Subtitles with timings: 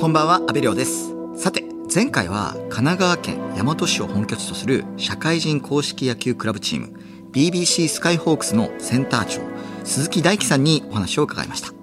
[0.00, 1.12] こんばんは、阿部亮です。
[1.36, 1.62] さて、
[1.94, 6.98] 前回は神奈川県大和市を本拠地とする社会人公式野球クラブチーム
[7.32, 9.42] BBC スカイホークスのセンター長
[9.84, 11.74] 鈴木大樹さんにお話を伺いました。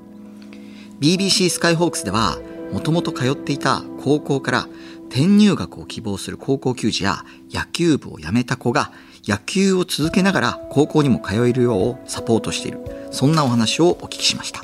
[1.00, 2.40] BBC スカイホークスでは
[2.74, 4.68] もともと通っていた高校から
[5.10, 8.92] 転入学を希望する高校球児や野球部を辞めた子が
[9.28, 12.80] 野球を続けながら高校にも通えるようサポートしている。
[13.12, 14.64] そんなお話をお聞きしました。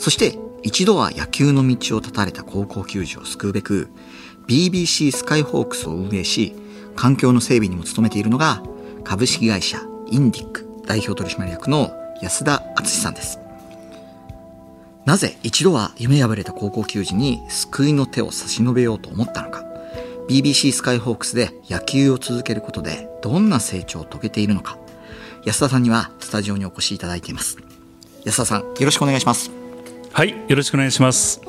[0.00, 0.36] そして
[0.66, 3.88] 一度は野球の道を断たれた高校球児を救うべく
[4.48, 6.56] BBC スカイホークスを運営し
[6.96, 8.64] 環境の整備にも努めているのが
[9.04, 9.80] 株式会社
[10.10, 13.38] インディック代表取締役の安田敦さんです。
[15.04, 19.64] なぜ一度は夢破れた高校球児に救いの手を差し伸べようと思ったのか。
[20.28, 24.78] BBC スカイホークスで野球を続けることでどんな成長を遂げているのか。
[25.44, 27.56] 安田さんにはスタジオにお越しいただいています。
[28.24, 29.55] 安田さんよろしくお願いします。
[30.16, 31.42] はい、よろしくお願いします。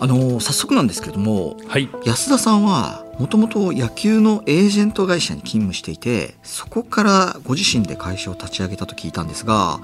[0.00, 9.78] あの早速なんですけれどもはい、安田さんはもともと野球のエージェント会社に勤務していてそこからご自身で会社を立ち上げたと聞いたんですが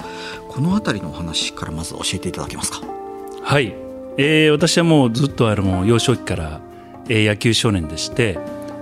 [0.48, 2.80] この辺りのお話からまず教えていただけますか？
[3.44, 3.72] はい、
[4.18, 6.60] えー私はもうずっとあの幼少期から、
[7.08, 8.36] えー野球少年でして、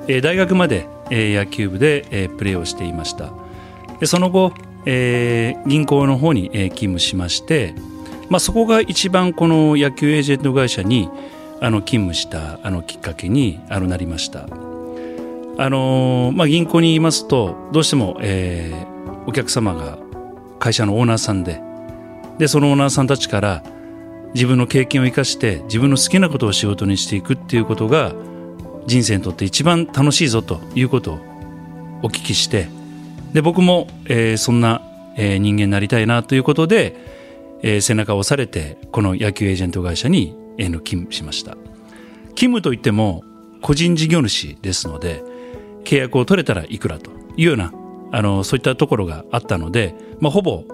[0.09, 3.29] えー大学まで、えー野球部で、えープレーをしていました。
[4.01, 4.55] でその後、
[4.87, 7.75] えー銀行の方に、えー勤務しまして、
[8.33, 11.11] まあそこが一番この野球エージェント会社に
[11.61, 14.49] あの勤務したあのきっかけにあのなりました。
[15.59, 18.93] あのまあ銀行にいますとどうしても、えー
[19.25, 19.99] お客様が
[20.59, 21.61] 会社のオーナーさんで
[22.39, 23.63] でそのオーナーさんたちから
[24.35, 28.15] 自分の経験を生かして自分の好きなことを仕事にしていくっていうことが
[28.87, 31.19] 人生にとって一番楽しいぞということを
[32.03, 32.67] お聞きして
[33.33, 34.83] で僕も、えーそんな、
[35.17, 36.97] えー人間になりたいなということで、
[37.63, 41.53] えー背中を押されてこの野球エージェント会社に、えー勤務しました
[42.35, 43.25] 勤務といっても
[43.61, 45.23] 個人事業主ですので
[45.85, 47.73] 契約を取れたらいくらというような
[48.11, 50.65] あのそういったところがあったので、まあ、ほぼ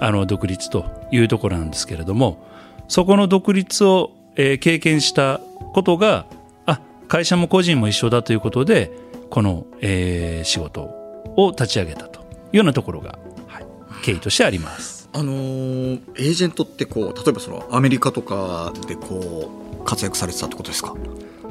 [0.00, 2.44] あの独立というところなんですけれども
[2.88, 5.40] そこの独立を、えー経験した
[5.74, 6.26] ことが
[6.66, 8.90] あ会社も個人も一緒だということで
[9.28, 10.82] この、えー仕事
[11.36, 13.66] を立ち上げたというようなところが、はい、
[14.02, 14.99] 経緯としてあります。
[15.12, 19.50] あのーエージェントってこう例えばそのアメリカとかでこ
[19.80, 20.94] う活躍されてたってことですか？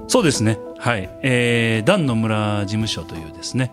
[0.07, 1.09] そうですね、はい。
[1.21, 3.71] えー、ダン野村事務所というですね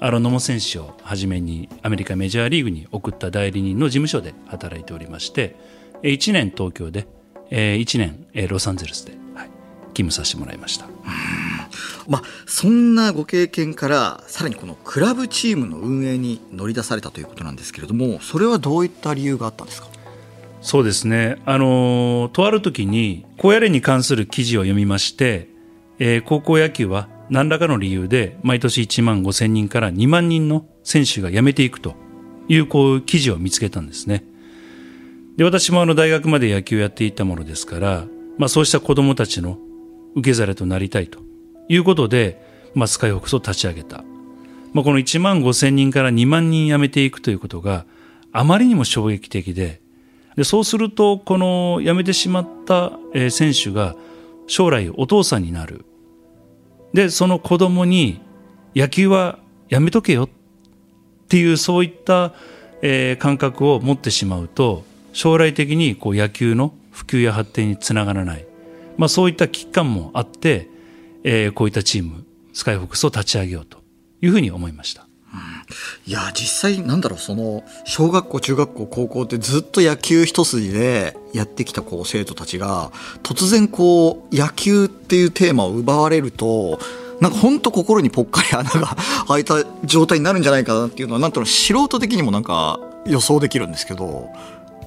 [0.00, 5.56] あの野茂選手をはじめにアメリカメジャーリーグに送った代理人の事務所で働いておりまして
[6.02, 7.06] えー1年東京で、
[7.50, 9.50] え1年えーロサンゼルスで、はい、
[9.94, 10.86] 勤務させてもらいました。
[12.08, 19.88] まあそんなご経験からさらにこのクラブチームの運営に乗り出されたということなんですけれどもそれはどういった理由があったんですか？
[20.60, 21.38] そうですね。
[21.44, 25.48] あのとある時に、高野連に関する記事を読みまして、
[25.98, 31.96] えー高校野球は何らかの理由で、毎年1万5千人から2万人の選手が辞めていくと
[32.48, 34.24] いう、こう、記事を見つけたんですね。
[35.36, 38.04] で、私もあの、大学まで野球をやっていたものですから、
[38.38, 39.58] まあ、そうした子供たちの
[40.14, 41.18] 受け皿となりたいと
[41.68, 42.42] いうことで、
[42.74, 44.04] まあ、スカイホークスを立ち上げた。
[44.72, 47.84] まあ、この1万5千人から2万人辞めていくということが
[48.32, 49.80] あまりにも衝撃的で、
[50.36, 52.92] でそうすると、この辞めてしまった
[53.30, 53.94] 選手が
[54.46, 55.84] 将来お父さんになる。
[56.94, 58.20] で、その子供に
[58.74, 60.28] 野球はやめとけよっ
[61.28, 62.34] ていうそういった、
[62.80, 68.46] えー感覚を持ってしまうと、将来的にこう野球の普及や発展につながらない。
[68.96, 70.68] まあそういった危機感もあって、
[71.24, 73.78] えーこういったチーム、スカイフォックスを立ち上げようと
[74.20, 75.06] いうふうに思いました。
[76.06, 82.90] いや実際なんだろうその小学校中学校高校ってずっと野球一筋でやってきたこう生徒たちが
[83.22, 86.78] 突然こう野球っていうテーマを奪われると
[87.20, 88.96] なんか本当心にぽっかり穴が
[89.28, 94.28] 開いた状態になるんじゃないかなっていうのはなんとなく素人的にもなんか予想できるんですけど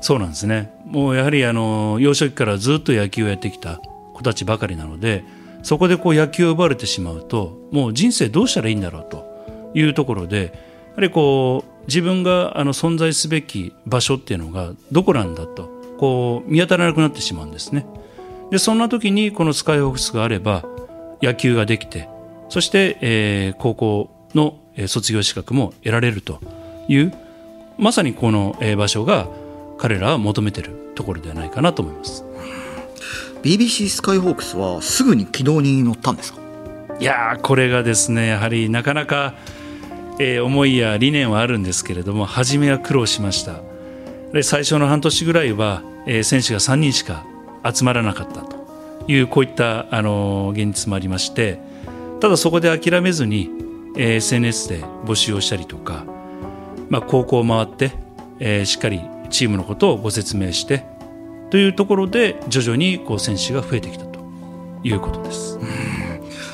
[0.01, 0.72] そうなんですね。
[0.85, 3.81] もうやはりあの幼少期からずっと野球をやってきた
[4.13, 5.24] 子たちばかりなので、
[5.65, 10.53] そこでこう野球を奪われてしまうと、もう人生どうしたらいいんだろうというところで、
[10.89, 17.83] やはりこう自分があの存在すべき場所っていうのがどこなんだとこう見当たらなくなってしまうんですね。
[18.51, 20.63] でそんな時にこのスカイホークスがあれば
[21.23, 22.07] 野球ができて、
[22.50, 26.39] そして、えー高校の卒業資格も得られると
[26.88, 27.13] いう
[27.79, 29.27] まさにこの場所が
[29.79, 32.23] 彼らは求めてるところではないかなと思います。
[33.44, 36.40] BBC スカイホークスはすぐに軌道に乗ったんですか？
[37.00, 39.36] いやこれがですねやはりなかなか、
[40.19, 43.60] えー思いや理念はあるんですけれども初めは苦労しました。
[44.34, 47.25] で最初の半年ぐらいは、えー選手が3人しか
[47.63, 48.56] 集まらなかったと。
[49.07, 51.60] いうこういったあの現実もありまして
[52.19, 53.52] ただそこで諦めずに、
[53.96, 56.06] えー、SNS で募集をしたりとか、
[56.90, 57.92] まあ、高校を回って、
[58.40, 60.86] えー、しっかりチームのことをご説明して
[61.56, 64.19] というところで徐々にこう選手が増えてきたと
[64.84, 65.57] いうことです。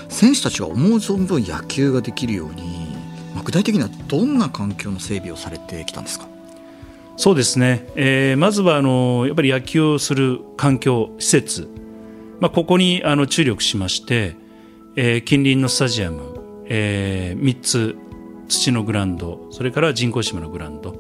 [0.09, 2.95] 選手たちは思う存分野球ができるように、
[3.33, 6.27] まあ、具体的にはどんな環境の整備をされてきたんですか？
[7.18, 11.68] そうですね、えー、まずはあのやっぱり野球をする環境施設、
[12.39, 14.36] まあ、ここにあの注力しまして、
[14.95, 17.95] えー、近隣のスタジアム、えー、3つ
[18.50, 20.95] 土のグラウンドそれから人工芝のグラウンド、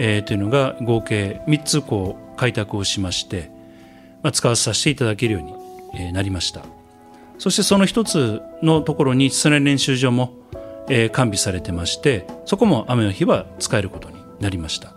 [0.00, 3.50] えー、というのが合計3つこう開拓をしまして、
[4.22, 5.60] まあ、使わさせていただけるように、
[6.12, 6.62] なりました。
[7.38, 10.32] そしてその一つのところに室内練習場も、
[11.12, 14.94] 完備されてましてそこも雨の日は使えることになりました。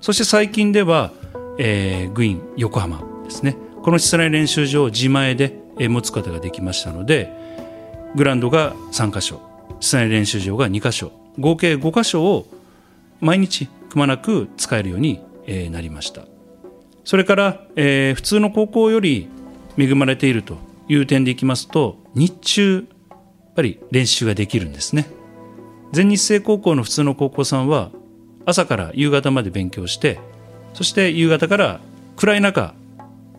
[0.00, 1.12] そして最近では、
[1.58, 3.56] えー、グイン横浜ですね。
[3.82, 7.32] この室内練習場を自前で持つことができましたので
[8.14, 9.40] グラウンドが3箇所
[9.80, 12.46] 室内練習場が2箇所合計5箇所を
[13.20, 15.20] 毎日くまなく使えるように
[15.50, 16.26] えなりました。
[17.04, 19.28] それから、えー、普通の高校より
[19.76, 20.58] 恵まれていると
[20.88, 25.06] いう点でいきますと日中やっぱり練習ができるんですね。
[25.92, 27.90] 全日制高校の普通の高校さんは
[28.46, 30.20] 朝から夕方まで勉強して
[30.72, 31.80] そして夕方から
[32.16, 32.74] 暗い中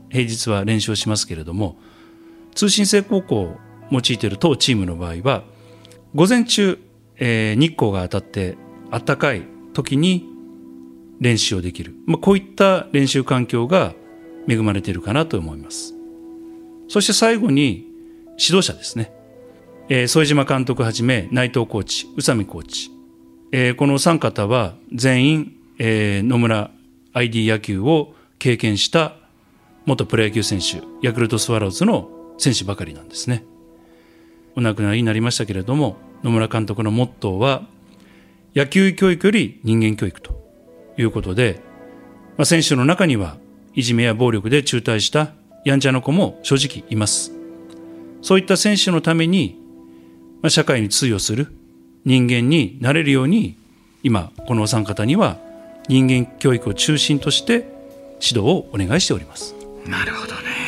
[0.09, 1.77] 平日は練習をしますけれども
[2.53, 3.57] 通信制高校を
[3.89, 5.43] 用いている当チームの場合は
[6.13, 6.77] 午前中、
[7.15, 8.57] えー、日光が当たって
[8.91, 9.43] 暖かい
[9.73, 10.30] 時に
[11.21, 13.93] 練習をできる、まあ、こういった練習環境が
[14.49, 15.93] 恵まれているかなと思います。
[16.89, 17.85] そして最後に
[18.37, 19.13] 指導者ですね、
[19.87, 22.91] えー、副島監督はじめ内藤コーチ宇佐美コーチ、
[23.53, 26.71] えー、このお三方は全員、えー、野村
[27.13, 29.15] ID 野球を経験した
[29.85, 32.09] 元プロ野球選手ヤクルトスワローズの
[32.39, 33.45] 選手ばかりなんですね。
[34.55, 37.67] お亡くなりになりましたけれども野村監督のモットーは
[38.53, 40.40] 野球教育より人間教育と。
[40.97, 41.61] いうことで、
[42.37, 43.37] まあ、選手の中には
[43.75, 45.31] いじめや暴力で中退した
[45.63, 47.31] やんちゃな子も正直います。
[48.21, 49.59] そういった選手のために、
[50.41, 51.47] まあ、社会に通用する
[52.05, 53.57] 人間になれるように、
[54.03, 55.37] 今、このお三方には
[55.87, 57.53] 人間教育を中心として
[58.21, 59.55] 指導をお願いしております。
[59.85, 60.60] なるほどね。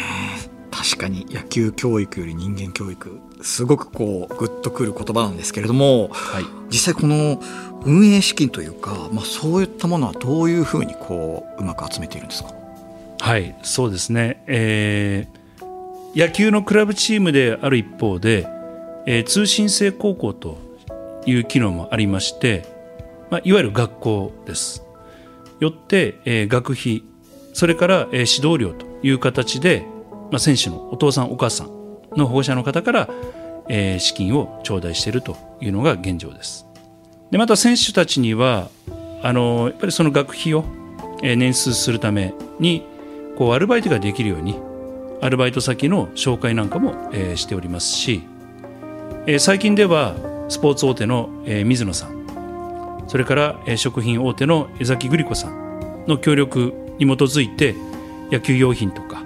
[0.75, 7.39] 確かに野球教育より人間教育すごくこうグッとくる言葉なんですけれども、はい、実際この
[7.85, 12.53] 運営資金というか、まあ、そういったものはどういうふうにこううまく集めているんですか？
[13.19, 18.47] はいそうですね、えー、野球のクラブチームである一方で、
[19.05, 20.57] えー、通信制高校と
[21.25, 22.65] いう機能もありまして、
[23.29, 24.83] まあ、いわゆる学校です。
[25.59, 27.03] よって、えー、学費
[27.53, 29.85] それから、えー、指導料という形で、
[30.33, 31.67] まあ、選手のお父さんお母さん
[32.17, 33.09] の保護者の方から、
[33.69, 36.65] えー、資金を頂戴しているというのが現状です。
[37.29, 38.69] でまた選手たちには
[39.21, 40.65] あのやっぱりその学費を
[41.21, 42.83] 年数するために
[43.37, 44.59] こうアルバイトができるように
[45.21, 48.23] アルバイト先の紹介なんかも、えー、しておりますし、
[49.27, 50.15] えー、最近では
[50.49, 57.75] スポーツ大手の、えー、水野さんそれから、えー、食品大手の江崎グリコさんの協力に基づいて
[58.31, 59.22] 野球用品とか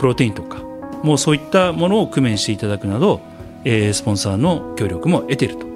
[0.00, 0.62] プロテインとか
[1.02, 3.20] もうそういったものを工面していただくなど、
[3.64, 5.66] えー、スポンサーの協力も得ていると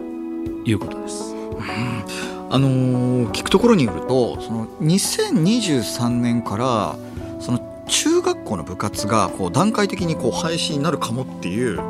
[0.64, 1.34] いうことです。
[1.34, 2.04] うん
[2.50, 6.96] あのー、聞くところによるとその2023年から
[7.40, 11.80] その中学校の部活がこう段階的にこう廃止になるかもっていう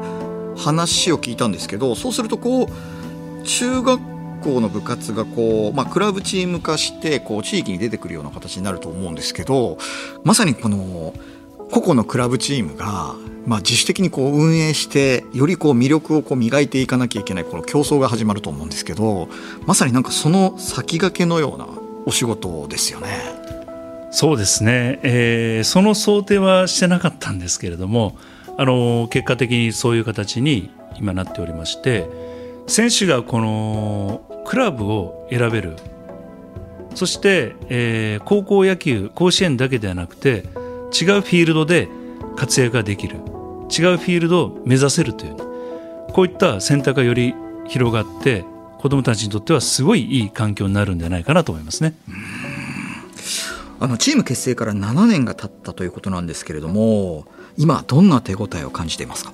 [0.56, 4.00] 話を聞いたんですけどそうするとこう中学
[4.42, 9.78] 校の部活がこう、まあ、クラブチーム化してこう地域に出てくるような形になると思うんですけど
[10.24, 11.12] まさにこの
[11.74, 13.16] 個々のクラブチームが
[13.46, 19.28] まあ、自主的にこう運営してよりこう魅力をこう磨いていかなきゃいけないこの競争が始まると思うんですけど
[19.66, 21.66] まさになんかその先駆けのような
[22.06, 23.08] お仕事ですよね。
[24.10, 28.16] そうですね、えー、その想定はしてなかったんですけれども
[28.56, 32.08] あの結果的にそういう形に今なっておりまして
[32.66, 35.76] 選手がこのクラブを選べる
[36.94, 40.44] そして、えー、高校野球甲子園だけではなくて
[40.94, 41.88] 違うフィールドで
[42.36, 43.16] 活躍ができる。
[43.16, 45.36] 違うフィールドを目指せるという、
[46.12, 47.34] こういった選択がより
[47.66, 48.44] 広がって
[48.78, 51.94] 子どもたちにとってはすごいいい環境になるんじゃないかなと思いますね。
[53.80, 59.32] あのチーム結成から7年が経ったということなんですけれども今どんな手応えを感じていますか？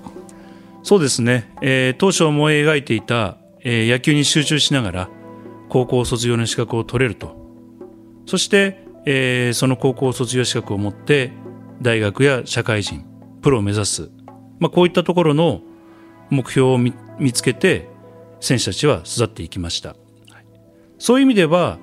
[0.82, 5.08] そうですね、えー、当初思い描いていた、えー、野球に集中しながら
[5.68, 7.36] 高校卒業の資格を取れると。
[8.26, 11.32] そして、えー、その高校卒業資格を持って
[11.82, 13.04] 大学や社会人
[13.42, 14.10] プロを目指す、
[14.58, 15.62] まあ、こういったところの
[16.30, 16.92] 目標を見
[17.32, 17.88] つけて
[18.40, 19.96] 選手たちは育っていきました
[20.98, 21.78] そういう意味では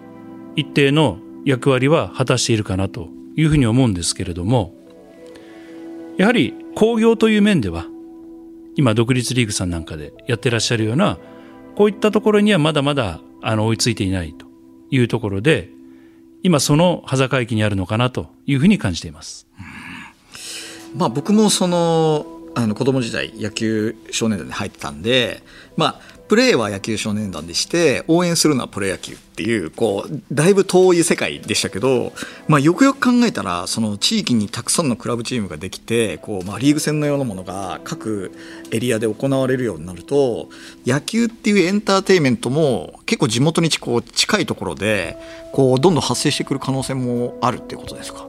[0.56, 4.74] 一定の役割は果たしているかなというふうに思うんですけれども
[6.18, 7.86] やはり興行という面では
[8.76, 11.18] 今独立リーグさんなんかでやってらっしゃるような
[11.76, 14.46] こういったところにはまだまだあの追いついていないと
[14.92, 15.70] いうところで
[16.44, 19.48] 今その端境期にあるのかなというふうに感じています。
[20.96, 22.26] まあ、僕もその
[22.56, 25.44] あの子供時代野球少年団に入ってたんで、
[25.76, 32.14] まあ、プレーは野球少年団でして応援するのはプロ野球っていうこうだいぶ遠い世界でしたけど、
[32.48, 38.32] まあ、よくよく考えたらその地域にたくさんのクラブチームができてこう、まあ、リーグ戦のようなものが各
[38.72, 40.50] エリアで行われるようになると
[40.84, 45.16] 野球っていうエンターテインメントも結構地元にこう近いところで
[45.54, 48.28] こうどんどん発生してくる可能性もあるっていうことですか？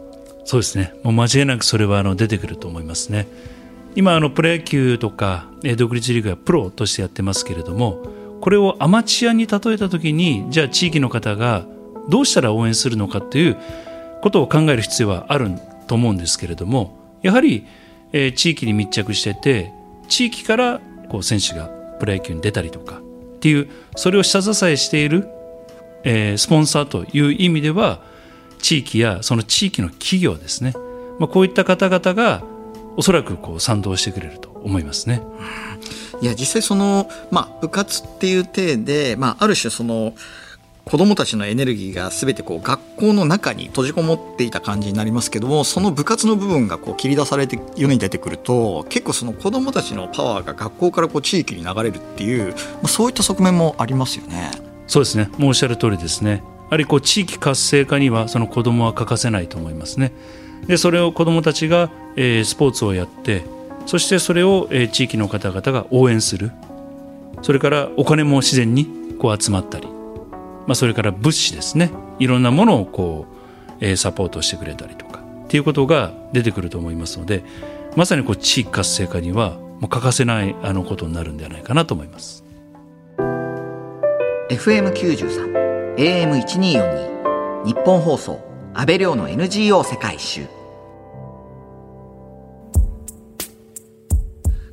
[0.49, 3.29] そうですねもう間違いなくそれはあの出てくると思いますね。
[3.95, 8.03] 今あのプロ野球とか独立リーグはプロとしてやってますけれども
[8.41, 11.67] これをアマチュアに例えた時にじゃあ地域の方が
[12.09, 13.59] どうしたら応援するのかという
[14.23, 15.51] ことを考える必要はある
[15.87, 17.67] と思うんですけれどもやはり、
[18.15, 19.71] え地域に密着してて
[20.09, 21.67] 地域からこう選手が
[22.01, 25.29] プロ野球に出たりとかっていうそれを下支えしている、
[26.05, 28.01] えスポンサーという意味では
[28.59, 30.75] 地域やその地域の企業ですね、
[31.19, 32.43] まあ、こういった方々が
[32.97, 35.23] おそらくこう賛同してくれると思いますね。
[36.21, 40.15] いや実際その、まあ、部活っていう体で、まあ、ある種その
[40.85, 54.51] 子どもたちのエネルギーが全てこう学校の中に閉じこもっていた感じになりますけどもその部活の部分がこう切り出されて世に出てくると結構その子どもたちのパワーが学校からこう地域に流れるっていう、まあ、そういった側面もありますよね。
[54.87, 56.43] そうですねもうおっしゃる通りですね。
[56.69, 60.13] やはりこう地域活性化にはその子どもは欠かせないと思いますね。
[60.67, 63.43] でそれを子どもたちが、えー、スポーツをやって
[63.87, 66.51] そしてそれを、えー、地域の方々が応援する。
[67.41, 71.91] それからお金も自然にこう集まったり、まあ、それから物資ですね。
[72.19, 75.19] いろんなものをこう、えー、サポートしてくれたりとか。
[75.49, 77.43] っていうことが出てくると思いますので
[77.97, 82.45] まさにこう地域活性化にはもう欠かせないあのことになるんではないかなと思います。
[84.51, 85.68] FM93
[85.99, 88.39] AM1242 日本放送
[88.73, 90.43] 安倍亮の NGO 世界一周。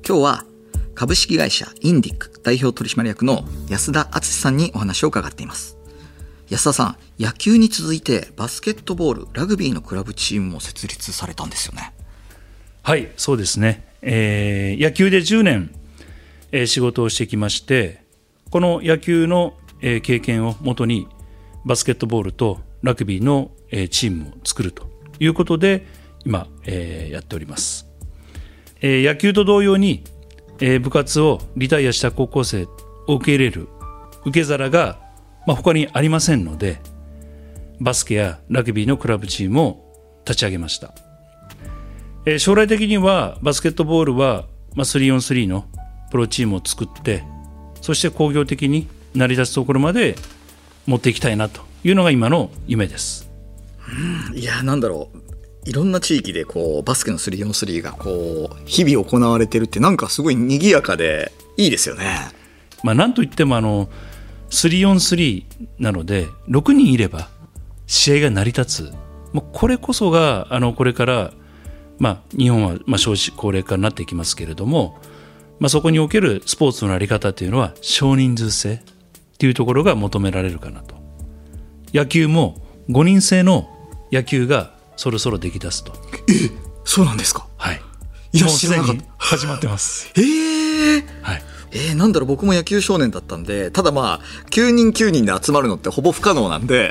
[0.08, 0.46] 今日は
[0.94, 5.80] 株式会社インディック代表取締役の安田敦さんにお話を伺っています。
[6.52, 11.92] 安田さん野球に続いてバスケットボールラグビーのクラブチームも設立されたんですよね。
[12.84, 15.72] はいそうですね、えー、野球で10年、
[16.52, 18.04] えー、仕事をしてきまして
[18.52, 21.08] この野球の、経験をもとに
[21.66, 23.52] バスケットボールとラグビーの
[23.90, 24.88] チームを作ると
[25.20, 25.86] いうことで
[26.24, 27.88] 今、えー、やっております、
[28.82, 30.04] えー、野球と同様に、
[30.60, 32.68] えー、部活をリタイアした高校生
[33.08, 33.68] を受け入れる
[34.26, 35.00] 受け皿が、
[35.48, 36.80] まあ、他にありませんので
[37.80, 40.94] バスケやラグビーのクラブチームを立ち上げました、
[42.26, 44.46] えー、将来的にはバスケットボールは、
[44.76, 45.66] まあ、3on3 の
[46.12, 47.24] プロチームを作って
[47.82, 50.16] そして工業的に成り立つところまで
[50.86, 53.30] 持っていきたいなというのが今の夢です。
[54.34, 55.18] いやなんだろう。
[55.66, 62.18] いろんな地域でこうバスケの 3on3 がこう日々行われてるってなんかすごい賑やかでいいですよね。
[62.84, 63.90] まあ、なんといってもあの
[64.52, 65.44] 3on3
[65.80, 67.30] なので6人いれば
[67.88, 68.94] 試合が成り立つ。
[69.34, 71.34] もうこれこそがあのこれから、
[71.98, 74.98] まあ、日本はまあ少子高齢化になっていきますけれども、
[75.60, 78.82] まあ、そこにおけるスポーツの在り方というのは少人数制
[79.36, 80.96] っていうところが求められるかなと。
[81.94, 83.70] 野球も5人制の
[84.12, 85.94] 野球がそろそろ出来だすと。
[86.30, 86.50] え
[86.86, 87.48] そうなんですか？
[87.58, 87.82] はい。
[88.34, 89.04] いや知らなかった。
[89.18, 90.12] 始まってます。
[90.18, 91.44] ええー、はい。
[91.72, 96.90] えー、なんだろう僕も野球少年だったんでただまあ9人9人で集まるのってほぼ不可能なんで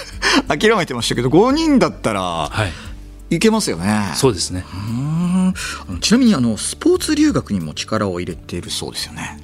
[0.48, 2.50] 諦めてましたけど5人だったら、は
[3.30, 4.12] い、いけますよね。
[4.14, 4.64] そうですね。
[5.88, 6.00] うん。
[6.00, 9.38] ちなみにあのスポーツ留学にも力を入れているそうですよね。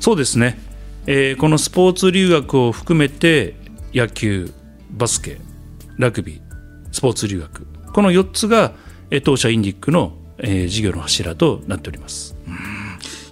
[0.00, 0.58] そうですね、
[1.06, 3.56] えー、このスポーツ留学を含めて
[3.92, 4.50] 野球
[4.90, 5.38] バスケ
[5.98, 6.40] ラグビー
[6.92, 7.66] スポーツ留学。
[7.92, 8.72] この4つが
[9.22, 12.34] 当社インディックの、えー、事業の柱となっております。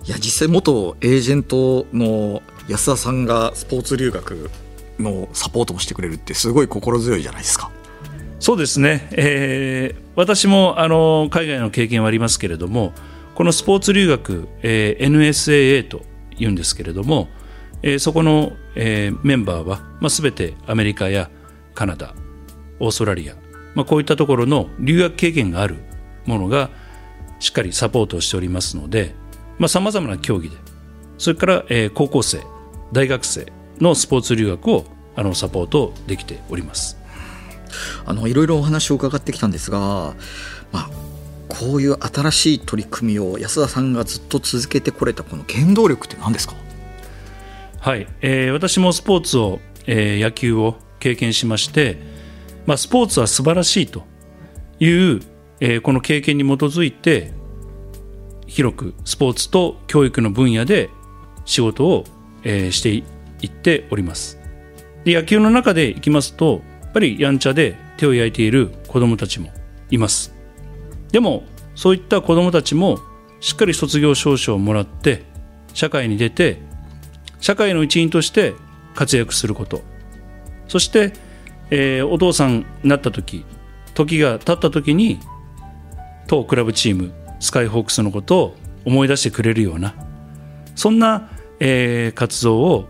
[0.04, 4.50] いや実際元エージェントの安田さんがスポーツ留学
[4.98, 7.70] のサポートもしてくれるってすごい心強いじゃないですか。
[8.38, 12.92] そうですね、えー、私もあの海外の経験はありますけれども
[13.36, 16.02] このスポーツ留学、えー、NSAA と
[16.36, 17.28] いうんですけれども、
[17.82, 21.30] えー、そこの、えー、メンバーは、まあ、全てアメリカや
[21.74, 22.14] カナダ
[22.80, 23.34] オーストラリア、
[23.74, 25.76] まあ、こういったところの留学経験がある
[26.26, 26.70] ものが
[27.40, 29.14] しっかりサポートをしておりますので
[29.68, 30.56] さまざ、まな競技で
[31.18, 32.42] それから、えー、高校生
[32.92, 34.84] 大学生のスポーツ留学を
[35.16, 36.96] あのサポートできております。
[38.04, 40.14] あのいろいろお話を伺ってきたんですが、
[40.72, 40.90] まあ、
[41.48, 46.54] こういう新しい取り組みを安田さんがずっと続けてこれたこの原動力って何ですか？
[47.82, 49.58] はい、えー、私もスポーツを、
[49.88, 51.98] えー、野球を経験しまして、
[52.64, 54.04] まあ、スポーツは素晴らしいと
[54.78, 55.20] いう、
[55.58, 57.32] えー、この経験に基づいて
[58.46, 60.90] 広くスポーツと教育の分野で
[61.44, 62.04] 仕事を、
[62.44, 63.02] えー、してい
[63.46, 64.38] っております。
[65.02, 69.50] で野球の中でいきますとやっぱりやんちゃで手を焼いている子どもたちも
[69.90, 70.32] います。
[71.10, 71.42] でも
[71.74, 73.00] そういった子どもたちも
[73.40, 75.24] しっかり卒業証書をもらって
[75.74, 76.70] 社会に出て
[77.42, 78.54] 社会の一員として
[78.94, 79.82] 活躍すること
[80.68, 81.12] そして、
[81.70, 83.44] えー、お父さんになった時
[83.94, 85.20] 時が経った時に
[86.28, 88.56] 当クラブチームスカイホークスのことを
[88.86, 89.94] 思い出してくれるような
[90.76, 91.30] そんな、
[91.60, 92.88] えー、活動を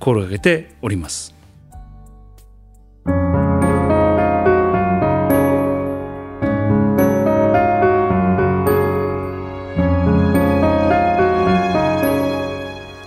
[0.00, 1.37] 心がけております。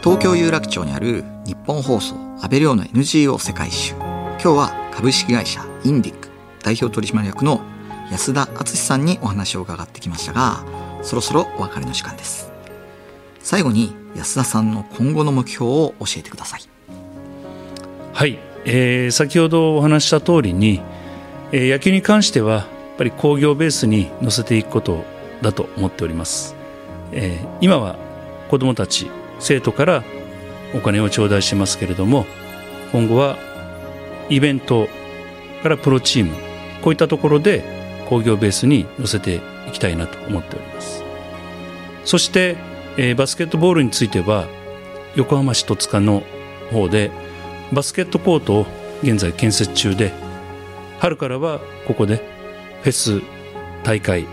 [0.04, 3.94] 東京有楽町にある日本放送安倍亮の NGO 世界一周。
[3.94, 6.30] 今日は株式会社インディック
[6.64, 7.62] 代表取締役の
[8.10, 10.66] 安田敦さんにお話を伺ってきましたが
[11.04, 12.52] そろそろお別れの時間です。
[13.42, 16.62] 最後に安田さんの今後の目標を教えてください。
[18.12, 20.82] はい、えー、先ほどお話した通りに、
[21.52, 22.66] えー、野球に関してはやっ
[22.98, 25.06] ぱり工業ベースに乗せていくこと
[25.44, 26.56] だと思っております、
[27.12, 27.98] えー、今は
[28.50, 29.10] 子どもたち
[29.42, 30.04] 生徒から
[30.74, 32.26] お金を頂戴しますけれども
[32.92, 33.38] 今後は
[34.30, 34.88] イベント
[35.64, 36.32] からプロチーム
[36.82, 37.64] こういったところで
[38.08, 41.04] 工業ベースに乗せていきたいなと思っております。
[42.04, 42.58] そして、
[42.98, 44.48] え、バスケットボールについては
[45.16, 46.24] 横浜市戸塚の
[46.72, 47.12] 方で
[47.72, 48.66] バスケットコートを
[49.04, 50.12] 現在建設中で
[51.00, 52.18] 春からはここで
[52.82, 53.22] フェス
[53.84, 54.26] 大会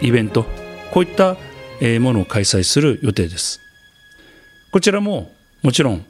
[0.00, 0.44] イベント
[0.92, 1.36] こういった
[2.00, 3.69] ものを開催する予定です。
[4.70, 6.04] こちらももちろん、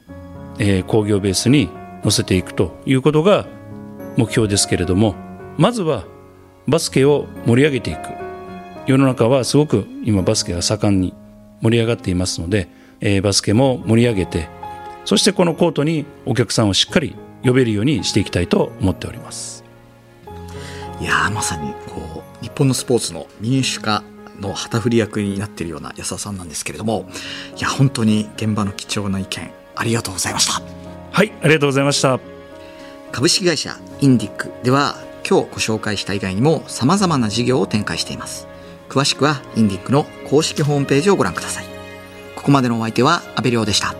[0.59, 1.69] えー、工業ベースに
[2.03, 3.47] 乗せていくということが
[4.17, 5.15] 目標ですけれども
[5.57, 6.05] まずは
[6.67, 8.21] バスケを盛り上げていく。
[8.87, 11.13] 世の中はすごく今バスケが盛んに
[11.61, 12.67] 盛り上がっていますので、
[12.99, 14.49] えー、バスケも盛り上げて
[15.05, 19.63] そしてこのコートにお客さんをしっかり呼べるようにしていきたいと思っております。
[20.99, 24.03] いやまさにこう日本のスポーツの民主化
[24.41, 27.07] の旗振り役になっているような安田さんなんですけれども
[27.57, 30.61] いや本当に現場の貴重な意見ありがとうございました。
[31.11, 32.19] はいありがとうございました。
[33.11, 34.95] 株式会社インディックでは
[35.27, 38.47] 今日ご紹介した以外にも様々な事業を展開しています。
[38.89, 41.65] 詳しくはインディックの公式ホームページをご覧ください。
[42.35, 43.95] ここまでのお相手は阿部亮でした